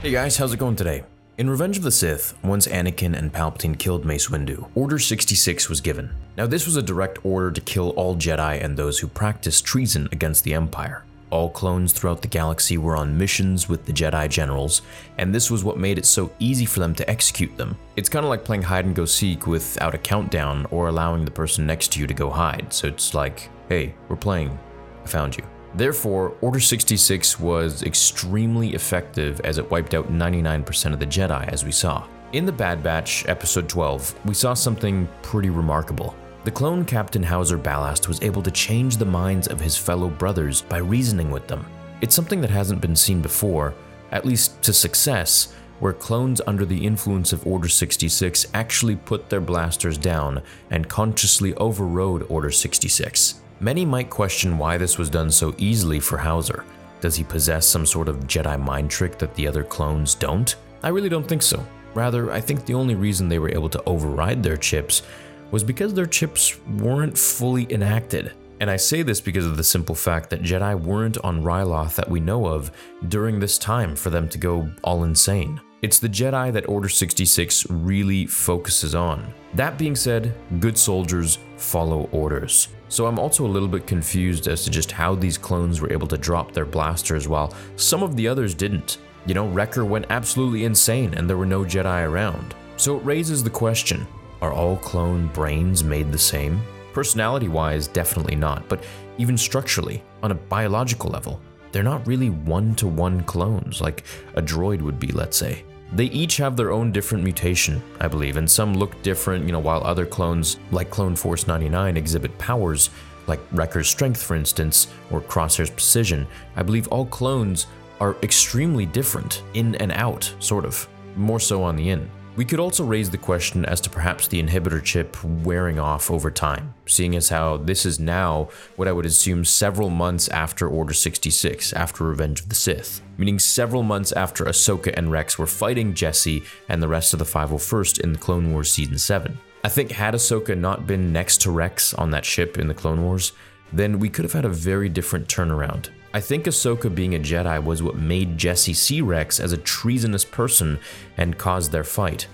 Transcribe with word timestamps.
Hey 0.00 0.12
guys, 0.12 0.36
how's 0.36 0.52
it 0.52 0.60
going 0.60 0.76
today? 0.76 1.02
In 1.38 1.50
Revenge 1.50 1.76
of 1.76 1.82
the 1.82 1.90
Sith, 1.90 2.38
once 2.44 2.68
Anakin 2.68 3.18
and 3.18 3.32
Palpatine 3.32 3.76
killed 3.76 4.04
Mace 4.04 4.28
Windu, 4.28 4.70
Order 4.76 4.96
66 4.96 5.68
was 5.68 5.80
given. 5.80 6.08
Now, 6.36 6.46
this 6.46 6.66
was 6.66 6.76
a 6.76 6.82
direct 6.82 7.18
order 7.24 7.50
to 7.50 7.60
kill 7.60 7.90
all 7.90 8.14
Jedi 8.14 8.62
and 8.62 8.76
those 8.76 9.00
who 9.00 9.08
practiced 9.08 9.64
treason 9.64 10.08
against 10.12 10.44
the 10.44 10.54
Empire. 10.54 11.02
All 11.30 11.50
clones 11.50 11.92
throughout 11.92 12.22
the 12.22 12.28
galaxy 12.28 12.78
were 12.78 12.94
on 12.94 13.18
missions 13.18 13.68
with 13.68 13.86
the 13.86 13.92
Jedi 13.92 14.30
generals, 14.30 14.82
and 15.18 15.34
this 15.34 15.50
was 15.50 15.64
what 15.64 15.78
made 15.78 15.98
it 15.98 16.06
so 16.06 16.30
easy 16.38 16.64
for 16.64 16.78
them 16.78 16.94
to 16.94 17.10
execute 17.10 17.56
them. 17.56 17.76
It's 17.96 18.08
kind 18.08 18.24
of 18.24 18.30
like 18.30 18.44
playing 18.44 18.62
hide 18.62 18.84
and 18.84 18.94
go 18.94 19.04
seek 19.04 19.48
without 19.48 19.96
a 19.96 19.98
countdown 19.98 20.66
or 20.70 20.86
allowing 20.86 21.24
the 21.24 21.32
person 21.32 21.66
next 21.66 21.90
to 21.94 22.00
you 22.00 22.06
to 22.06 22.14
go 22.14 22.30
hide. 22.30 22.72
So 22.72 22.86
it's 22.86 23.14
like, 23.14 23.50
hey, 23.68 23.96
we're 24.08 24.14
playing, 24.14 24.56
I 25.02 25.08
found 25.08 25.36
you. 25.36 25.42
Therefore, 25.74 26.34
Order 26.40 26.60
66 26.60 27.38
was 27.38 27.82
extremely 27.82 28.74
effective 28.74 29.40
as 29.40 29.58
it 29.58 29.70
wiped 29.70 29.94
out 29.94 30.10
99% 30.10 30.92
of 30.92 30.98
the 30.98 31.06
Jedi, 31.06 31.46
as 31.48 31.64
we 31.64 31.72
saw. 31.72 32.06
In 32.32 32.46
The 32.46 32.52
Bad 32.52 32.82
Batch, 32.82 33.26
Episode 33.28 33.68
12, 33.68 34.26
we 34.26 34.34
saw 34.34 34.54
something 34.54 35.08
pretty 35.22 35.50
remarkable. 35.50 36.14
The 36.44 36.50
clone 36.50 36.84
Captain 36.84 37.22
Howzer 37.22 37.58
Ballast 37.58 38.08
was 38.08 38.22
able 38.22 38.42
to 38.42 38.50
change 38.50 38.96
the 38.96 39.04
minds 39.04 39.48
of 39.48 39.60
his 39.60 39.76
fellow 39.76 40.08
brothers 40.08 40.62
by 40.62 40.78
reasoning 40.78 41.30
with 41.30 41.46
them. 41.46 41.66
It's 42.00 42.14
something 42.14 42.40
that 42.40 42.50
hasn't 42.50 42.80
been 42.80 42.96
seen 42.96 43.20
before, 43.20 43.74
at 44.12 44.24
least 44.24 44.62
to 44.62 44.72
success, 44.72 45.52
where 45.80 45.92
clones 45.92 46.40
under 46.46 46.64
the 46.64 46.86
influence 46.86 47.32
of 47.32 47.46
Order 47.46 47.68
66 47.68 48.46
actually 48.54 48.96
put 48.96 49.28
their 49.28 49.40
blasters 49.40 49.98
down 49.98 50.42
and 50.70 50.88
consciously 50.88 51.54
overrode 51.54 52.26
Order 52.28 52.50
66. 52.50 53.40
Many 53.60 53.84
might 53.84 54.08
question 54.08 54.56
why 54.56 54.78
this 54.78 54.98
was 54.98 55.10
done 55.10 55.32
so 55.32 55.52
easily 55.58 55.98
for 55.98 56.16
Howzer. 56.16 56.64
Does 57.00 57.16
he 57.16 57.24
possess 57.24 57.66
some 57.66 57.84
sort 57.84 58.08
of 58.08 58.26
Jedi 58.28 58.60
mind 58.60 58.88
trick 58.88 59.18
that 59.18 59.34
the 59.34 59.48
other 59.48 59.64
clones 59.64 60.14
don't? 60.14 60.54
I 60.84 60.90
really 60.90 61.08
don't 61.08 61.26
think 61.26 61.42
so. 61.42 61.66
Rather, 61.92 62.30
I 62.30 62.40
think 62.40 62.64
the 62.64 62.74
only 62.74 62.94
reason 62.94 63.28
they 63.28 63.40
were 63.40 63.50
able 63.50 63.68
to 63.70 63.82
override 63.84 64.44
their 64.44 64.56
chips 64.56 65.02
was 65.50 65.64
because 65.64 65.92
their 65.92 66.06
chips 66.06 66.60
weren't 66.66 67.18
fully 67.18 67.66
enacted. 67.72 68.32
And 68.60 68.70
I 68.70 68.76
say 68.76 69.02
this 69.02 69.20
because 69.20 69.46
of 69.46 69.56
the 69.56 69.64
simple 69.64 69.94
fact 69.96 70.30
that 70.30 70.42
Jedi 70.42 70.80
weren't 70.80 71.18
on 71.18 71.42
Ryloth 71.42 71.96
that 71.96 72.10
we 72.10 72.20
know 72.20 72.46
of 72.46 72.70
during 73.08 73.40
this 73.40 73.58
time 73.58 73.96
for 73.96 74.10
them 74.10 74.28
to 74.28 74.38
go 74.38 74.70
all 74.84 75.02
insane. 75.02 75.60
It's 75.82 75.98
the 75.98 76.08
Jedi 76.08 76.52
that 76.52 76.68
Order 76.68 76.88
66 76.88 77.66
really 77.70 78.26
focuses 78.26 78.94
on. 78.94 79.32
That 79.54 79.78
being 79.78 79.96
said, 79.96 80.34
good 80.60 80.78
soldiers 80.78 81.38
follow 81.56 82.08
orders. 82.12 82.68
So 82.88 83.06
I'm 83.06 83.18
also 83.18 83.44
a 83.44 83.48
little 83.48 83.68
bit 83.68 83.86
confused 83.86 84.48
as 84.48 84.64
to 84.64 84.70
just 84.70 84.90
how 84.92 85.14
these 85.14 85.38
clones 85.38 85.80
were 85.80 85.92
able 85.92 86.06
to 86.08 86.18
drop 86.18 86.52
their 86.52 86.64
blasters 86.64 87.28
while 87.28 87.54
some 87.76 88.02
of 88.02 88.16
the 88.16 88.26
others 88.26 88.54
didn't. 88.54 88.98
You 89.26 89.34
know, 89.34 89.48
Wrecker 89.48 89.84
went 89.84 90.06
absolutely 90.10 90.64
insane 90.64 91.14
and 91.14 91.28
there 91.28 91.36
were 91.36 91.46
no 91.46 91.64
Jedi 91.64 92.06
around. 92.06 92.54
So 92.76 92.96
it 92.96 93.04
raises 93.04 93.44
the 93.44 93.50
question 93.50 94.06
are 94.40 94.52
all 94.52 94.76
clone 94.76 95.26
brains 95.28 95.82
made 95.82 96.12
the 96.12 96.18
same? 96.18 96.60
Personality 96.92 97.48
wise, 97.48 97.88
definitely 97.88 98.36
not, 98.36 98.68
but 98.68 98.84
even 99.18 99.36
structurally, 99.36 100.02
on 100.22 100.30
a 100.30 100.34
biological 100.34 101.10
level, 101.10 101.40
they're 101.72 101.82
not 101.82 102.06
really 102.06 102.30
one 102.30 102.74
to 102.76 102.86
one 102.86 103.22
clones 103.24 103.80
like 103.80 104.04
a 104.34 104.42
droid 104.42 104.80
would 104.80 104.98
be, 104.98 105.08
let's 105.08 105.36
say. 105.36 105.64
They 105.92 106.06
each 106.06 106.36
have 106.36 106.56
their 106.56 106.70
own 106.70 106.92
different 106.92 107.24
mutation, 107.24 107.82
I 108.00 108.08
believe, 108.08 108.36
and 108.36 108.50
some 108.50 108.74
look 108.74 109.00
different, 109.02 109.46
you 109.46 109.52
know, 109.52 109.58
while 109.58 109.82
other 109.84 110.04
clones, 110.04 110.58
like 110.70 110.90
Clone 110.90 111.16
Force 111.16 111.46
99, 111.46 111.96
exhibit 111.96 112.36
powers, 112.38 112.90
like 113.26 113.40
Wrecker's 113.52 113.88
strength, 113.88 114.22
for 114.22 114.36
instance, 114.36 114.88
or 115.10 115.20
Crosshair's 115.20 115.70
precision. 115.70 116.26
I 116.56 116.62
believe 116.62 116.88
all 116.88 117.06
clones 117.06 117.66
are 118.00 118.16
extremely 118.22 118.86
different, 118.86 119.42
in 119.54 119.74
and 119.76 119.92
out, 119.92 120.32
sort 120.40 120.64
of, 120.64 120.86
more 121.16 121.40
so 121.40 121.62
on 121.62 121.76
the 121.76 121.90
in. 121.90 122.10
We 122.38 122.44
could 122.44 122.60
also 122.60 122.84
raise 122.84 123.10
the 123.10 123.18
question 123.18 123.64
as 123.64 123.80
to 123.80 123.90
perhaps 123.90 124.28
the 124.28 124.40
inhibitor 124.40 124.80
chip 124.80 125.16
wearing 125.24 125.80
off 125.80 126.08
over 126.08 126.30
time, 126.30 126.72
seeing 126.86 127.16
as 127.16 127.30
how 127.30 127.56
this 127.56 127.84
is 127.84 127.98
now 127.98 128.50
what 128.76 128.86
I 128.86 128.92
would 128.92 129.06
assume 129.06 129.44
several 129.44 129.90
months 129.90 130.28
after 130.28 130.68
Order 130.68 130.92
66, 130.92 131.72
after 131.72 132.04
Revenge 132.04 132.42
of 132.42 132.48
the 132.48 132.54
Sith, 132.54 133.02
meaning 133.16 133.40
several 133.40 133.82
months 133.82 134.12
after 134.12 134.44
Ahsoka 134.44 134.94
and 134.96 135.10
Rex 135.10 135.36
were 135.36 135.48
fighting 135.48 135.94
Jesse 135.94 136.44
and 136.68 136.80
the 136.80 136.86
rest 136.86 137.12
of 137.12 137.18
the 137.18 137.24
501st 137.24 137.98
in 137.98 138.12
the 138.12 138.20
Clone 138.20 138.52
Wars 138.52 138.70
Season 138.70 138.98
7. 138.98 139.36
I 139.64 139.68
think 139.68 139.90
had 139.90 140.14
Ahsoka 140.14 140.56
not 140.56 140.86
been 140.86 141.12
next 141.12 141.40
to 141.40 141.50
Rex 141.50 141.92
on 141.92 142.12
that 142.12 142.24
ship 142.24 142.56
in 142.56 142.68
the 142.68 142.72
Clone 142.72 143.02
Wars, 143.02 143.32
then 143.72 143.98
we 143.98 144.08
could 144.08 144.24
have 144.24 144.32
had 144.32 144.44
a 144.44 144.48
very 144.48 144.88
different 144.88 145.26
turnaround. 145.26 145.88
I 146.18 146.20
think 146.20 146.46
Ahsoka 146.46 146.92
being 146.92 147.14
a 147.14 147.18
Jedi 147.20 147.62
was 147.62 147.80
what 147.80 147.94
made 147.94 148.36
Jesse 148.36 148.74
see 148.74 149.00
Rex 149.00 149.38
as 149.38 149.52
a 149.52 149.56
treasonous 149.56 150.24
person 150.24 150.80
and 151.16 151.38
caused 151.38 151.70
their 151.70 151.84
fight. 151.84 152.26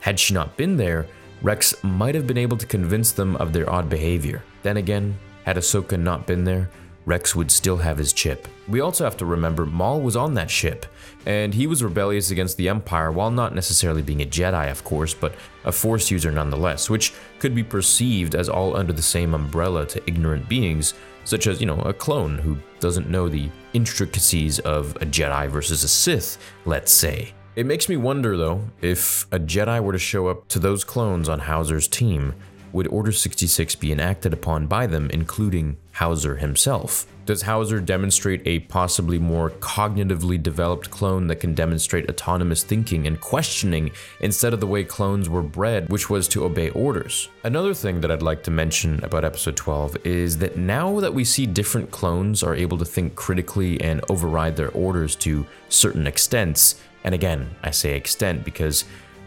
Had 0.00 0.18
she 0.18 0.34
not 0.34 0.56
been 0.56 0.76
there, 0.76 1.06
Rex 1.40 1.72
might 1.84 2.16
have 2.16 2.26
been 2.26 2.36
able 2.36 2.56
to 2.56 2.66
convince 2.66 3.12
them 3.12 3.36
of 3.36 3.52
their 3.52 3.70
odd 3.70 3.88
behavior. 3.88 4.42
Then 4.64 4.78
again, 4.78 5.16
had 5.44 5.56
Ahsoka 5.56 5.96
not 5.96 6.26
been 6.26 6.42
there, 6.42 6.68
Rex 7.06 7.36
would 7.36 7.52
still 7.52 7.76
have 7.76 7.96
his 7.96 8.12
chip. 8.12 8.48
We 8.66 8.80
also 8.80 9.04
have 9.04 9.16
to 9.18 9.24
remember 9.24 9.64
Maul 9.64 10.00
was 10.00 10.16
on 10.16 10.34
that 10.34 10.50
ship, 10.50 10.84
and 11.24 11.54
he 11.54 11.68
was 11.68 11.84
rebellious 11.84 12.32
against 12.32 12.56
the 12.56 12.68
Empire 12.68 13.12
while 13.12 13.30
not 13.30 13.54
necessarily 13.54 14.02
being 14.02 14.20
a 14.20 14.26
Jedi, 14.26 14.68
of 14.68 14.82
course, 14.82 15.14
but 15.14 15.36
a 15.64 15.70
Force 15.70 16.10
user 16.10 16.32
nonetheless, 16.32 16.90
which 16.90 17.14
could 17.38 17.54
be 17.54 17.62
perceived 17.62 18.34
as 18.34 18.48
all 18.48 18.76
under 18.76 18.92
the 18.92 19.00
same 19.00 19.32
umbrella 19.32 19.86
to 19.86 20.02
ignorant 20.08 20.48
beings, 20.48 20.94
such 21.28 21.46
as, 21.46 21.60
you 21.60 21.66
know, 21.66 21.80
a 21.82 21.92
clone 21.92 22.38
who 22.38 22.56
doesn't 22.80 23.10
know 23.10 23.28
the 23.28 23.50
intricacies 23.74 24.58
of 24.60 24.96
a 24.96 25.06
Jedi 25.06 25.48
versus 25.48 25.84
a 25.84 25.88
Sith, 25.88 26.38
let's 26.64 26.90
say. 26.90 27.34
It 27.54 27.66
makes 27.66 27.88
me 27.88 27.98
wonder, 27.98 28.36
though, 28.36 28.62
if 28.80 29.26
a 29.30 29.38
Jedi 29.38 29.82
were 29.82 29.92
to 29.92 29.98
show 29.98 30.28
up 30.28 30.48
to 30.48 30.58
those 30.58 30.84
clones 30.84 31.28
on 31.28 31.40
Howzer's 31.40 31.86
team, 31.86 32.34
would 32.72 32.86
Order 32.88 33.12
66 33.12 33.74
be 33.74 33.92
enacted 33.92 34.32
upon 34.32 34.68
by 34.68 34.86
them, 34.86 35.10
including 35.10 35.76
Howzer 35.98 36.36
himself? 36.36 37.08
Does 37.26 37.42
Howzer 37.42 37.80
demonstrate 37.80 38.42
a 38.46 38.60
possibly 38.60 39.18
more 39.18 39.50
cognitively 39.50 40.40
developed 40.40 40.92
clone 40.92 41.26
that 41.26 41.40
can 41.40 41.54
demonstrate 41.54 42.08
autonomous 42.08 42.62
thinking 42.62 43.08
and 43.08 43.20
questioning 43.20 43.90
instead 44.20 44.54
of 44.54 44.60
the 44.60 44.66
way 44.68 44.84
clones 44.84 45.28
were 45.28 45.42
bred, 45.42 45.88
which 45.88 46.08
was 46.08 46.28
to 46.28 46.44
obey 46.44 46.70
orders? 46.70 47.28
Another 47.42 47.74
thing 47.74 48.00
that 48.00 48.12
I'd 48.12 48.22
like 48.22 48.44
to 48.44 48.52
mention 48.52 49.02
about 49.02 49.24
Episode 49.24 49.56
12 49.56 50.06
is 50.06 50.38
that 50.38 50.56
now 50.56 51.00
that 51.00 51.12
we 51.12 51.24
see 51.24 51.46
different 51.46 51.90
clones 51.90 52.44
are 52.44 52.54
able 52.54 52.78
to 52.78 52.84
think 52.84 53.16
critically 53.16 53.80
and 53.80 54.00
override 54.08 54.54
their 54.54 54.70
orders 54.70 55.16
to 55.16 55.44
certain 55.68 56.06
extents, 56.06 56.80
and 57.02 57.12
again, 57.12 57.50
I 57.64 57.72
say 57.72 57.96
extent 57.96 58.44
because, 58.44 58.84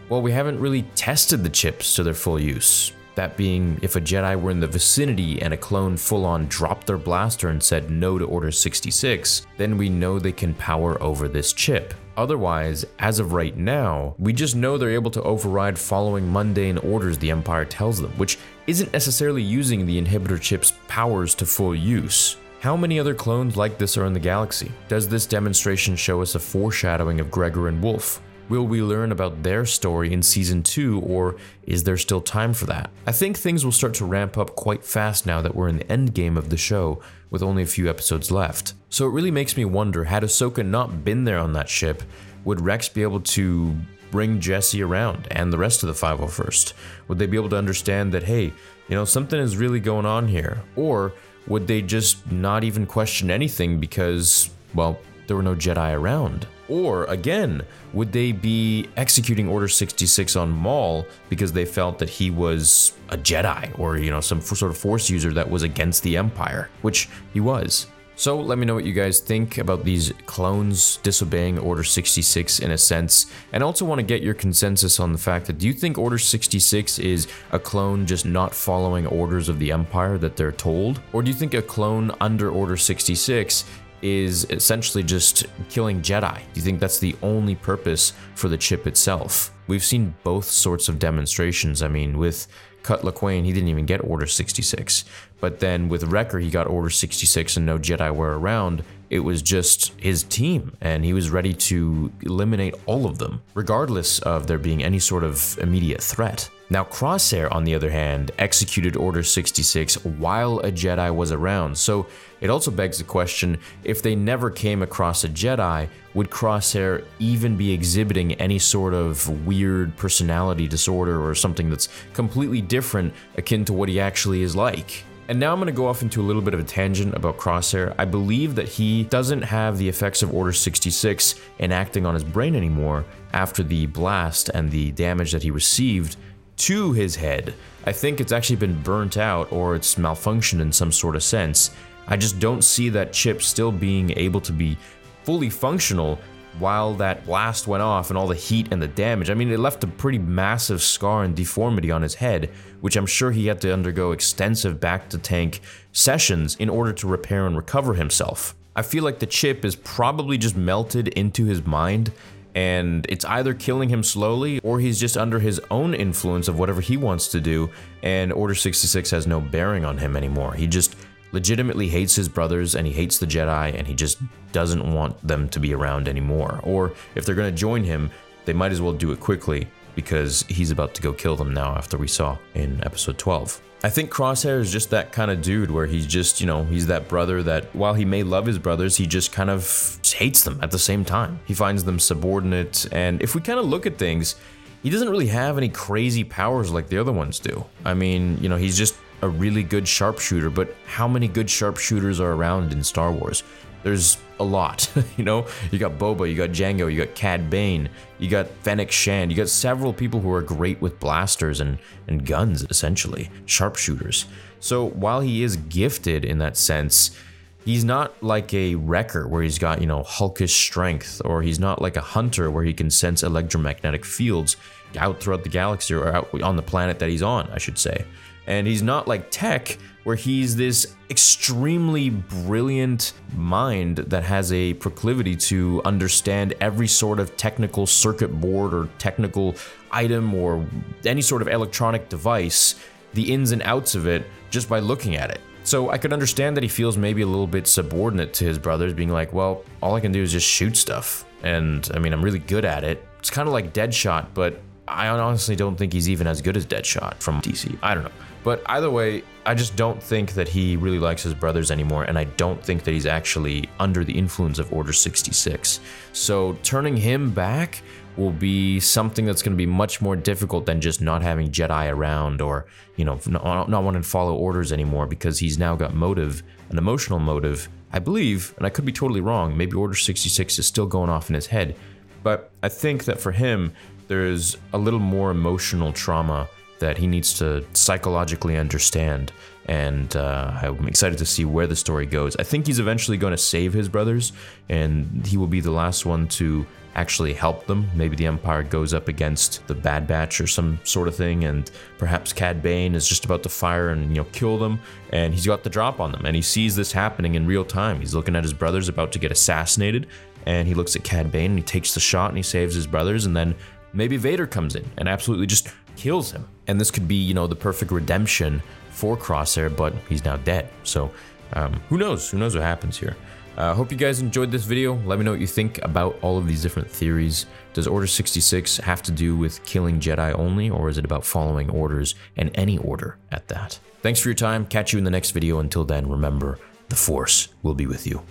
well, 0.08 0.22
we 0.22 0.32
haven't 0.32 0.58
really 0.58 0.84
tested 0.94 1.44
the 1.44 1.50
chips 1.50 1.94
to 1.96 2.02
their 2.02 2.14
full 2.14 2.40
use. 2.40 2.92
That 3.14 3.36
being, 3.36 3.78
if 3.82 3.96
a 3.96 4.00
Jedi 4.00 4.40
were 4.40 4.50
in 4.50 4.60
the 4.60 4.66
vicinity 4.66 5.42
and 5.42 5.52
a 5.52 5.56
clone 5.56 5.96
full 5.96 6.24
on 6.24 6.46
dropped 6.46 6.86
their 6.86 6.96
blaster 6.96 7.48
and 7.48 7.62
said 7.62 7.90
no 7.90 8.18
to 8.18 8.24
Order 8.24 8.50
66, 8.50 9.46
then 9.58 9.76
we 9.76 9.88
know 9.88 10.18
they 10.18 10.32
can 10.32 10.54
power 10.54 11.00
over 11.02 11.28
this 11.28 11.52
chip. 11.52 11.92
Otherwise, 12.16 12.84
as 12.98 13.18
of 13.18 13.32
right 13.32 13.56
now, 13.56 14.14
we 14.18 14.32
just 14.32 14.56
know 14.56 14.76
they're 14.76 14.90
able 14.90 15.10
to 15.10 15.22
override 15.22 15.78
following 15.78 16.30
mundane 16.30 16.78
orders 16.78 17.18
the 17.18 17.30
Empire 17.30 17.64
tells 17.64 18.00
them, 18.00 18.12
which 18.12 18.38
isn't 18.66 18.92
necessarily 18.92 19.42
using 19.42 19.86
the 19.86 20.00
inhibitor 20.00 20.40
chip's 20.40 20.72
powers 20.88 21.34
to 21.34 21.46
full 21.46 21.74
use. 21.74 22.36
How 22.60 22.76
many 22.76 23.00
other 23.00 23.14
clones 23.14 23.56
like 23.56 23.76
this 23.76 23.96
are 23.96 24.06
in 24.06 24.12
the 24.12 24.20
galaxy? 24.20 24.70
Does 24.88 25.08
this 25.08 25.26
demonstration 25.26 25.96
show 25.96 26.22
us 26.22 26.34
a 26.34 26.38
foreshadowing 26.38 27.18
of 27.18 27.30
Gregor 27.30 27.68
and 27.68 27.82
Wolffe? 27.82 28.20
Will 28.52 28.66
we 28.66 28.82
learn 28.82 29.12
about 29.12 29.42
their 29.42 29.64
story 29.64 30.12
in 30.12 30.22
season 30.22 30.62
2, 30.62 31.00
or 31.00 31.36
is 31.62 31.84
there 31.84 31.96
still 31.96 32.20
time 32.20 32.52
for 32.52 32.66
that? 32.66 32.90
I 33.06 33.12
think 33.12 33.38
things 33.38 33.64
will 33.64 33.72
start 33.72 33.94
to 33.94 34.04
ramp 34.04 34.36
up 34.36 34.54
quite 34.54 34.84
fast 34.84 35.24
now 35.24 35.40
that 35.40 35.54
we're 35.54 35.68
in 35.68 35.78
the 35.78 35.90
end 35.90 36.12
game 36.12 36.36
of 36.36 36.50
the 36.50 36.58
show, 36.58 37.00
with 37.30 37.42
only 37.42 37.62
a 37.62 37.66
few 37.66 37.88
episodes 37.88 38.30
left. 38.30 38.74
So 38.90 39.06
it 39.06 39.12
really 39.12 39.30
makes 39.30 39.56
me 39.56 39.64
wonder 39.64 40.04
had 40.04 40.22
Ahsoka 40.22 40.66
not 40.66 41.02
been 41.02 41.24
there 41.24 41.38
on 41.38 41.54
that 41.54 41.70
ship, 41.70 42.02
would 42.44 42.60
Rex 42.60 42.90
be 42.90 43.02
able 43.02 43.20
to 43.20 43.74
bring 44.10 44.38
Jesse 44.38 44.82
around 44.82 45.28
and 45.30 45.50
the 45.50 45.56
rest 45.56 45.82
of 45.82 45.86
the 45.86 45.94
501st? 45.94 46.74
Would 47.08 47.18
they 47.18 47.26
be 47.26 47.38
able 47.38 47.48
to 47.48 47.56
understand 47.56 48.12
that, 48.12 48.24
hey, 48.24 48.52
you 48.86 48.94
know, 48.94 49.06
something 49.06 49.40
is 49.40 49.56
really 49.56 49.80
going 49.80 50.04
on 50.04 50.28
here? 50.28 50.60
Or 50.76 51.14
would 51.46 51.66
they 51.66 51.80
just 51.80 52.30
not 52.30 52.64
even 52.64 52.84
question 52.84 53.30
anything 53.30 53.80
because, 53.80 54.50
well, 54.74 54.98
there 55.26 55.36
were 55.36 55.42
no 55.42 55.54
Jedi 55.54 55.94
around? 55.94 56.46
Or 56.68 57.04
again, 57.04 57.62
would 57.92 58.12
they 58.12 58.32
be 58.32 58.88
executing 58.96 59.48
Order 59.48 59.68
66 59.68 60.36
on 60.36 60.50
Maul 60.50 61.06
because 61.28 61.52
they 61.52 61.64
felt 61.64 61.98
that 61.98 62.08
he 62.08 62.30
was 62.30 62.92
a 63.10 63.18
Jedi 63.18 63.78
or, 63.78 63.98
you 63.98 64.10
know, 64.10 64.20
some 64.20 64.40
sort 64.40 64.70
of 64.70 64.78
Force 64.78 65.10
user 65.10 65.32
that 65.32 65.50
was 65.50 65.62
against 65.62 66.02
the 66.02 66.16
Empire, 66.16 66.70
which 66.80 67.08
he 67.32 67.40
was? 67.40 67.86
So 68.14 68.38
let 68.38 68.58
me 68.58 68.66
know 68.66 68.74
what 68.74 68.84
you 68.84 68.92
guys 68.92 69.20
think 69.20 69.58
about 69.58 69.84
these 69.84 70.12
clones 70.26 70.98
disobeying 70.98 71.58
Order 71.58 71.82
66 71.82 72.60
in 72.60 72.70
a 72.70 72.78
sense, 72.78 73.32
and 73.52 73.62
also 73.62 73.84
want 73.84 73.98
to 74.00 74.06
get 74.06 74.22
your 74.22 74.34
consensus 74.34 75.00
on 75.00 75.12
the 75.12 75.18
fact 75.18 75.46
that 75.46 75.58
do 75.58 75.66
you 75.66 75.72
think 75.72 75.96
Order 75.98 76.18
66 76.18 76.98
is 76.98 77.26
a 77.52 77.58
clone 77.58 78.06
just 78.06 78.26
not 78.26 78.54
following 78.54 79.06
orders 79.06 79.48
of 79.48 79.58
the 79.58 79.72
Empire 79.72 80.18
that 80.18 80.36
they're 80.36 80.52
told? 80.52 81.00
Or 81.12 81.22
do 81.22 81.30
you 81.30 81.36
think 81.36 81.54
a 81.54 81.62
clone 81.62 82.12
under 82.20 82.50
Order 82.50 82.76
66 82.76 83.64
is 84.02 84.44
essentially 84.50 85.02
just 85.02 85.46
killing 85.70 86.02
Jedi. 86.02 86.36
Do 86.36 86.42
you 86.54 86.62
think 86.62 86.80
that's 86.80 86.98
the 86.98 87.16
only 87.22 87.54
purpose 87.54 88.12
for 88.34 88.48
the 88.48 88.58
chip 88.58 88.86
itself? 88.86 89.52
We've 89.68 89.84
seen 89.84 90.14
both 90.24 90.44
sorts 90.44 90.88
of 90.88 90.98
demonstrations. 90.98 91.82
I 91.82 91.88
mean, 91.88 92.18
with 92.18 92.48
Cut 92.82 93.02
Lawquane, 93.02 93.44
he 93.44 93.52
didn't 93.52 93.68
even 93.68 93.86
get 93.86 94.04
Order 94.04 94.26
66. 94.26 95.04
But 95.40 95.60
then 95.60 95.88
with 95.88 96.04
Wrecker, 96.04 96.38
he 96.38 96.50
got 96.50 96.66
Order 96.66 96.90
66 96.90 97.56
and 97.56 97.66
no 97.66 97.78
Jedi 97.78 98.14
were 98.14 98.38
around. 98.38 98.82
It 99.10 99.20
was 99.20 99.42
just 99.42 99.92
his 100.00 100.22
team, 100.24 100.74
and 100.80 101.04
he 101.04 101.12
was 101.12 101.28
ready 101.28 101.52
to 101.52 102.10
eliminate 102.22 102.74
all 102.86 103.06
of 103.06 103.18
them, 103.18 103.42
regardless 103.52 104.20
of 104.20 104.46
there 104.46 104.58
being 104.58 104.82
any 104.82 104.98
sort 104.98 105.22
of 105.22 105.58
immediate 105.58 106.02
threat. 106.02 106.48
Now, 106.72 106.84
Crosshair, 106.84 107.52
on 107.52 107.64
the 107.64 107.74
other 107.74 107.90
hand, 107.90 108.30
executed 108.38 108.96
Order 108.96 109.22
66 109.22 110.06
while 110.06 110.58
a 110.60 110.72
Jedi 110.72 111.14
was 111.14 111.30
around, 111.30 111.76
so 111.76 112.06
it 112.40 112.48
also 112.48 112.70
begs 112.70 112.96
the 112.96 113.04
question 113.04 113.58
if 113.84 114.00
they 114.00 114.14
never 114.14 114.48
came 114.48 114.80
across 114.80 115.22
a 115.22 115.28
Jedi, 115.28 115.86
would 116.14 116.30
Crosshair 116.30 117.04
even 117.18 117.58
be 117.58 117.70
exhibiting 117.74 118.32
any 118.36 118.58
sort 118.58 118.94
of 118.94 119.46
weird 119.46 119.94
personality 119.98 120.66
disorder 120.66 121.22
or 121.22 121.34
something 121.34 121.68
that's 121.68 121.90
completely 122.14 122.62
different, 122.62 123.12
akin 123.36 123.66
to 123.66 123.74
what 123.74 123.90
he 123.90 124.00
actually 124.00 124.40
is 124.40 124.56
like? 124.56 125.04
And 125.28 125.38
now 125.38 125.52
I'm 125.52 125.58
going 125.58 125.66
to 125.66 125.72
go 125.72 125.86
off 125.86 126.00
into 126.00 126.22
a 126.22 126.24
little 126.24 126.42
bit 126.42 126.54
of 126.54 126.60
a 126.60 126.64
tangent 126.64 127.14
about 127.14 127.36
Crosshair. 127.36 127.94
I 127.98 128.06
believe 128.06 128.54
that 128.54 128.68
he 128.68 129.04
doesn't 129.04 129.42
have 129.42 129.76
the 129.76 129.88
effects 129.90 130.22
of 130.22 130.34
Order 130.34 130.52
66 130.52 131.34
enacting 131.60 132.06
on 132.06 132.14
his 132.14 132.24
brain 132.24 132.56
anymore 132.56 133.04
after 133.34 133.62
the 133.62 133.86
blast 133.86 134.48
and 134.48 134.70
the 134.70 134.90
damage 134.92 135.32
that 135.32 135.42
he 135.42 135.50
received 135.50 136.16
to 136.56 136.92
his 136.92 137.16
head. 137.16 137.54
I 137.84 137.92
think 137.92 138.20
it's 138.20 138.32
actually 138.32 138.56
been 138.56 138.80
burnt 138.82 139.16
out 139.16 139.50
or 139.52 139.74
it's 139.74 139.96
malfunctioned 139.96 140.60
in 140.60 140.72
some 140.72 140.92
sort 140.92 141.16
of 141.16 141.22
sense. 141.22 141.70
I 142.06 142.16
just 142.16 142.38
don't 142.38 142.62
see 142.62 142.88
that 142.90 143.12
chip 143.12 143.42
still 143.42 143.72
being 143.72 144.10
able 144.18 144.40
to 144.42 144.52
be 144.52 144.76
fully 145.24 145.50
functional 145.50 146.18
while 146.58 146.92
that 146.94 147.24
blast 147.24 147.66
went 147.66 147.82
off 147.82 148.10
and 148.10 148.18
all 148.18 148.26
the 148.26 148.34
heat 148.34 148.68
and 148.70 148.82
the 148.82 148.88
damage. 148.88 149.30
I 149.30 149.34
mean, 149.34 149.50
it 149.50 149.58
left 149.58 149.84
a 149.84 149.86
pretty 149.86 150.18
massive 150.18 150.82
scar 150.82 151.24
and 151.24 151.34
deformity 151.34 151.90
on 151.90 152.02
his 152.02 152.14
head, 152.14 152.50
which 152.80 152.96
I'm 152.96 153.06
sure 153.06 153.30
he 153.30 153.46
had 153.46 153.60
to 153.62 153.72
undergo 153.72 154.12
extensive 154.12 154.78
bacta 154.78 155.20
tank 155.22 155.60
sessions 155.92 156.56
in 156.56 156.68
order 156.68 156.92
to 156.92 157.06
repair 157.06 157.46
and 157.46 157.56
recover 157.56 157.94
himself. 157.94 158.54
I 158.74 158.82
feel 158.82 159.04
like 159.04 159.18
the 159.18 159.26
chip 159.26 159.64
is 159.64 159.76
probably 159.76 160.38
just 160.38 160.56
melted 160.56 161.08
into 161.08 161.44
his 161.44 161.64
mind 161.64 162.12
and 162.54 163.06
it's 163.08 163.24
either 163.24 163.54
killing 163.54 163.88
him 163.88 164.02
slowly 164.02 164.60
or 164.62 164.80
he's 164.80 165.00
just 165.00 165.16
under 165.16 165.38
his 165.38 165.60
own 165.70 165.94
influence 165.94 166.48
of 166.48 166.58
whatever 166.58 166.80
he 166.80 166.96
wants 166.96 167.28
to 167.28 167.40
do 167.40 167.70
and 168.02 168.32
order 168.32 168.54
66 168.54 169.10
has 169.10 169.26
no 169.26 169.40
bearing 169.40 169.84
on 169.84 169.98
him 169.98 170.16
anymore. 170.16 170.52
He 170.54 170.66
just 170.66 170.96
legitimately 171.32 171.88
hates 171.88 172.14
his 172.14 172.28
brothers 172.28 172.74
and 172.74 172.86
he 172.86 172.92
hates 172.92 173.18
the 173.18 173.26
jedi 173.26 173.74
and 173.76 173.86
he 173.86 173.94
just 173.94 174.18
doesn't 174.52 174.92
want 174.92 175.26
them 175.26 175.48
to 175.48 175.58
be 175.58 175.72
around 175.72 176.08
anymore. 176.08 176.60
Or 176.62 176.92
if 177.14 177.24
they're 177.24 177.34
going 177.34 177.52
to 177.52 177.58
join 177.58 177.84
him 177.84 178.10
they 178.44 178.52
might 178.52 178.72
as 178.72 178.80
well 178.80 178.92
do 178.92 179.12
it 179.12 179.20
quickly 179.20 179.68
because 179.94 180.42
he's 180.48 180.70
about 180.70 180.94
to 180.94 181.02
go 181.02 181.12
kill 181.12 181.36
them 181.36 181.52
now 181.54 181.74
after 181.76 181.96
we 181.96 182.08
saw 182.08 182.36
in 182.54 182.82
episode 182.84 183.18
12 183.18 183.60
I 183.84 183.90
think 183.90 184.10
Crosshair 184.10 184.60
is 184.60 184.70
just 184.70 184.90
that 184.90 185.10
kind 185.10 185.28
of 185.28 185.42
dude 185.42 185.68
where 185.68 185.86
he's 185.86 186.06
just, 186.06 186.40
you 186.40 186.46
know, 186.46 186.62
he's 186.62 186.86
that 186.86 187.08
brother 187.08 187.42
that 187.42 187.74
while 187.74 187.94
he 187.94 188.04
may 188.04 188.22
love 188.22 188.46
his 188.46 188.58
brothers, 188.58 188.96
he 188.96 189.06
just 189.06 189.32
kind 189.32 189.50
of 189.50 189.98
hates 190.14 190.44
them 190.44 190.60
at 190.62 190.70
the 190.70 190.78
same 190.78 191.04
time. 191.04 191.40
He 191.46 191.54
finds 191.54 191.82
them 191.82 191.98
subordinate. 191.98 192.86
And 192.92 193.20
if 193.20 193.34
we 193.34 193.40
kind 193.40 193.58
of 193.58 193.64
look 193.64 193.84
at 193.84 193.98
things, 193.98 194.36
he 194.84 194.90
doesn't 194.90 195.10
really 195.10 195.26
have 195.26 195.58
any 195.58 195.68
crazy 195.68 196.22
powers 196.22 196.70
like 196.70 196.88
the 196.88 196.98
other 196.98 197.10
ones 197.10 197.40
do. 197.40 197.64
I 197.84 197.94
mean, 197.94 198.38
you 198.40 198.48
know, 198.48 198.56
he's 198.56 198.78
just 198.78 198.94
a 199.20 199.28
really 199.28 199.64
good 199.64 199.88
sharpshooter, 199.88 200.50
but 200.50 200.76
how 200.86 201.08
many 201.08 201.26
good 201.26 201.50
sharpshooters 201.50 202.20
are 202.20 202.32
around 202.32 202.72
in 202.72 202.84
Star 202.84 203.10
Wars? 203.10 203.42
There's 203.82 204.18
a 204.38 204.44
lot, 204.44 204.90
you 205.16 205.24
know? 205.24 205.46
You 205.70 205.78
got 205.78 205.98
Boba, 205.98 206.28
you 206.28 206.36
got 206.36 206.50
Django, 206.50 206.92
you 206.92 207.04
got 207.04 207.14
Cad 207.14 207.50
Bane, 207.50 207.88
you 208.18 208.28
got 208.28 208.48
Fennec 208.62 208.90
Shand, 208.90 209.30
you 209.30 209.36
got 209.36 209.48
several 209.48 209.92
people 209.92 210.20
who 210.20 210.32
are 210.32 210.42
great 210.42 210.80
with 210.80 210.98
blasters 211.00 211.60
and, 211.60 211.78
and 212.06 212.26
guns, 212.26 212.64
essentially, 212.70 213.30
sharpshooters. 213.46 214.26
So 214.60 214.88
while 214.90 215.20
he 215.20 215.42
is 215.42 215.56
gifted 215.56 216.24
in 216.24 216.38
that 216.38 216.56
sense, 216.56 217.16
he's 217.64 217.84
not 217.84 218.22
like 218.22 218.52
a 218.54 218.74
wrecker 218.76 219.26
where 219.26 219.42
he's 219.42 219.58
got, 219.58 219.80
you 219.80 219.86
know, 219.86 220.02
hulkish 220.02 220.54
strength, 220.54 221.20
or 221.24 221.42
he's 221.42 221.58
not 221.58 221.82
like 221.82 221.96
a 221.96 222.00
hunter 222.00 222.50
where 222.50 222.64
he 222.64 222.72
can 222.72 222.90
sense 222.90 223.22
electromagnetic 223.22 224.04
fields 224.04 224.56
out 224.96 225.20
throughout 225.20 225.42
the 225.42 225.48
galaxy 225.48 225.94
or 225.94 226.08
out 226.08 226.42
on 226.42 226.56
the 226.56 226.62
planet 226.62 226.98
that 226.98 227.08
he's 227.08 227.22
on, 227.22 227.48
I 227.50 227.58
should 227.58 227.78
say. 227.78 228.04
And 228.46 228.66
he's 228.66 228.82
not 228.82 229.06
like 229.06 229.30
Tech, 229.30 229.78
where 230.04 230.16
he's 230.16 230.56
this 230.56 230.94
extremely 231.10 232.10
brilliant 232.10 233.12
mind 233.36 233.98
that 233.98 234.24
has 234.24 234.52
a 234.52 234.74
proclivity 234.74 235.36
to 235.36 235.80
understand 235.84 236.54
every 236.60 236.88
sort 236.88 237.20
of 237.20 237.36
technical 237.36 237.86
circuit 237.86 238.40
board 238.40 238.74
or 238.74 238.88
technical 238.98 239.54
item 239.92 240.34
or 240.34 240.66
any 241.04 241.22
sort 241.22 241.40
of 241.40 241.48
electronic 241.48 242.08
device, 242.08 242.80
the 243.14 243.32
ins 243.32 243.52
and 243.52 243.62
outs 243.62 243.94
of 243.94 244.06
it, 244.06 244.24
just 244.50 244.68
by 244.68 244.80
looking 244.80 245.14
at 245.16 245.30
it. 245.30 245.40
So 245.64 245.90
I 245.90 245.98
could 245.98 246.12
understand 246.12 246.56
that 246.56 246.64
he 246.64 246.68
feels 246.68 246.96
maybe 246.96 247.22
a 247.22 247.26
little 247.26 247.46
bit 247.46 247.68
subordinate 247.68 248.34
to 248.34 248.44
his 248.44 248.58
brothers, 248.58 248.92
being 248.92 249.10
like, 249.10 249.32
well, 249.32 249.62
all 249.80 249.94
I 249.94 250.00
can 250.00 250.10
do 250.10 250.20
is 250.20 250.32
just 250.32 250.46
shoot 250.46 250.76
stuff. 250.76 251.24
And 251.44 251.88
I 251.94 252.00
mean, 252.00 252.12
I'm 252.12 252.22
really 252.22 252.40
good 252.40 252.64
at 252.64 252.82
it. 252.82 253.06
It's 253.20 253.30
kind 253.30 253.46
of 253.46 253.52
like 253.52 253.72
Deadshot, 253.72 254.28
but 254.34 254.60
I 254.94 255.08
honestly 255.08 255.56
don't 255.56 255.76
think 255.76 255.92
he's 255.92 256.08
even 256.08 256.26
as 256.26 256.40
good 256.40 256.56
as 256.56 256.66
Deadshot 256.66 257.14
from 257.16 257.40
DC. 257.40 257.78
I 257.82 257.94
don't 257.94 258.04
know. 258.04 258.10
But 258.44 258.62
either 258.66 258.90
way, 258.90 259.22
I 259.46 259.54
just 259.54 259.76
don't 259.76 260.02
think 260.02 260.32
that 260.34 260.48
he 260.48 260.76
really 260.76 260.98
likes 260.98 261.22
his 261.22 261.34
brothers 261.34 261.70
anymore, 261.70 262.04
and 262.04 262.18
I 262.18 262.24
don't 262.24 262.62
think 262.62 262.82
that 262.84 262.92
he's 262.92 263.06
actually 263.06 263.68
under 263.78 264.04
the 264.04 264.16
influence 264.16 264.58
of 264.58 264.72
Order 264.72 264.92
66. 264.92 265.80
So 266.12 266.56
turning 266.62 266.96
him 266.96 267.30
back 267.30 267.82
will 268.16 268.32
be 268.32 268.78
something 268.80 269.24
that's 269.24 269.42
going 269.42 269.52
to 269.52 269.56
be 269.56 269.66
much 269.66 270.00
more 270.02 270.16
difficult 270.16 270.66
than 270.66 270.80
just 270.80 271.00
not 271.00 271.22
having 271.22 271.50
Jedi 271.50 271.90
around 271.90 272.40
or, 272.40 272.66
you 272.96 273.04
know, 273.04 273.18
not, 273.26 273.68
not 273.68 273.84
wanting 273.84 274.02
to 274.02 274.08
follow 274.08 274.34
orders 274.34 274.72
anymore 274.72 275.06
because 275.06 275.38
he's 275.38 275.58
now 275.58 275.74
got 275.74 275.94
motive, 275.94 276.42
an 276.70 276.78
emotional 276.78 277.18
motive. 277.18 277.68
I 277.92 278.00
believe, 278.00 278.54
and 278.56 278.66
I 278.66 278.70
could 278.70 278.84
be 278.84 278.92
totally 278.92 279.20
wrong, 279.20 279.56
maybe 279.56 279.76
Order 279.76 279.94
66 279.94 280.58
is 280.58 280.66
still 280.66 280.86
going 280.86 281.10
off 281.10 281.30
in 281.30 281.34
his 281.34 281.46
head, 281.46 281.76
but 282.22 282.50
I 282.62 282.68
think 282.68 283.04
that 283.04 283.20
for 283.20 283.32
him, 283.32 283.72
there's 284.12 284.58
a 284.74 284.78
little 284.78 285.00
more 285.00 285.30
emotional 285.30 285.90
trauma 285.90 286.46
that 286.80 286.98
he 286.98 287.06
needs 287.06 287.32
to 287.38 287.64
psychologically 287.72 288.58
understand. 288.58 289.32
And 289.66 290.14
uh, 290.14 290.52
I'm 290.60 290.86
excited 290.86 291.16
to 291.16 291.24
see 291.24 291.46
where 291.46 291.66
the 291.66 291.76
story 291.76 292.04
goes. 292.04 292.36
I 292.36 292.42
think 292.42 292.66
he's 292.66 292.78
eventually 292.78 293.16
going 293.16 293.30
to 293.30 293.38
save 293.38 293.72
his 293.72 293.88
brothers, 293.88 294.34
and 294.68 295.26
he 295.26 295.38
will 295.38 295.46
be 295.46 295.60
the 295.60 295.70
last 295.70 296.04
one 296.04 296.28
to 296.28 296.66
actually 296.94 297.32
help 297.32 297.64
them. 297.66 297.88
Maybe 297.94 298.14
the 298.16 298.26
Empire 298.26 298.62
goes 298.62 298.92
up 298.92 299.08
against 299.08 299.66
the 299.66 299.74
Bad 299.74 300.06
Batch 300.06 300.42
or 300.42 300.46
some 300.46 300.78
sort 300.84 301.08
of 301.08 301.16
thing, 301.16 301.44
and 301.44 301.70
perhaps 301.96 302.34
Cad 302.34 302.60
Bane 302.60 302.94
is 302.94 303.08
just 303.08 303.24
about 303.24 303.42
to 303.44 303.48
fire 303.48 303.90
and 303.90 304.10
you 304.10 304.16
know 304.16 304.28
kill 304.32 304.58
them, 304.58 304.78
and 305.10 305.32
he's 305.32 305.46
got 305.46 305.64
the 305.64 305.70
drop 305.70 306.00
on 306.00 306.12
them, 306.12 306.26
and 306.26 306.36
he 306.36 306.42
sees 306.42 306.76
this 306.76 306.92
happening 306.92 307.34
in 307.34 307.46
real 307.46 307.64
time. 307.64 307.98
He's 307.98 308.14
looking 308.14 308.36
at 308.36 308.44
his 308.44 308.52
brothers 308.52 308.90
about 308.90 309.10
to 309.12 309.18
get 309.18 309.32
assassinated, 309.32 310.06
and 310.44 310.68
he 310.68 310.74
looks 310.74 310.96
at 310.96 311.04
Cad 311.04 311.30
Bane 311.32 311.52
and 311.52 311.58
he 311.58 311.64
takes 311.64 311.94
the 311.94 312.00
shot 312.00 312.28
and 312.28 312.36
he 312.36 312.42
saves 312.42 312.74
his 312.74 312.86
brothers, 312.86 313.26
and 313.26 313.36
then 313.36 313.54
maybe 313.92 314.16
Vader 314.16 314.46
comes 314.46 314.74
in 314.76 314.88
and 314.98 315.08
absolutely 315.08 315.46
just 315.46 315.68
kills 315.96 316.30
him. 316.30 316.46
And 316.66 316.80
this 316.80 316.90
could 316.90 317.06
be, 317.08 317.16
you 317.16 317.34
know, 317.34 317.46
the 317.46 317.56
perfect 317.56 317.90
redemption 317.92 318.62
for 318.90 319.16
Crosshair, 319.16 319.74
but 319.74 319.94
he's 320.08 320.24
now 320.24 320.36
dead. 320.38 320.68
So 320.84 321.10
Um, 321.54 321.74
who 321.90 321.98
knows? 321.98 322.30
Who 322.30 322.38
knows 322.38 322.54
what 322.54 322.64
happens 322.64 322.96
here? 322.96 323.14
Uh, 323.58 323.74
hope 323.74 323.92
you 323.92 323.98
guys 323.98 324.20
enjoyed 324.20 324.50
this 324.50 324.64
video. 324.64 324.94
Let 325.04 325.18
me 325.18 325.24
know 325.26 325.32
what 325.32 325.40
you 325.40 325.46
think 325.46 325.78
about 325.84 326.18
all 326.22 326.38
of 326.38 326.46
these 326.46 326.62
different 326.62 326.90
theories. 326.90 327.44
Does 327.74 327.86
Order 327.86 328.06
66 328.06 328.78
have 328.78 329.02
to 329.02 329.12
do 329.12 329.36
with 329.36 329.62
killing 329.66 330.00
Jedi 330.00 330.32
only, 330.38 330.70
or 330.70 330.88
is 330.88 330.96
it 330.96 331.04
about 331.04 331.26
following 331.26 331.68
orders 331.68 332.14
and 332.38 332.50
any 332.54 332.78
order 332.78 333.18
at 333.30 333.48
that? 333.48 333.78
Thanks 334.00 334.18
for 334.20 334.28
your 334.30 334.34
time. 334.34 334.64
Catch 334.64 334.94
you 334.94 334.98
in 334.98 335.04
the 335.04 335.10
next 335.10 335.32
video. 335.32 335.58
Until 335.58 335.84
then, 335.84 336.08
remember, 336.08 336.58
the 336.88 336.96
Force 336.96 337.48
will 337.62 337.74
be 337.74 337.86
with 337.86 338.06
you 338.06 338.22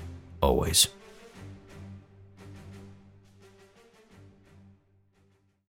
always. 0.42 0.88